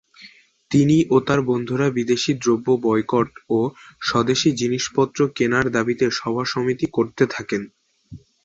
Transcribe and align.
তিনি 0.71 0.97
ও 1.09 1.25
তার 1.27 1.39
বন্ধুরা 1.49 1.87
বিদেশী 1.89 2.31
দ্রব্য 2.41 2.67
বয়কট 2.83 3.27
ও 3.49 3.59
স্বদেশী 4.01 4.49
জিনিসপত্র 4.53 5.19
কেনার 5.35 5.65
দাবীতে 5.71 6.05
সভা 6.11 6.43
সমিতি 6.45 6.87
করতে 6.91 7.23
থাকেন। 7.27 7.61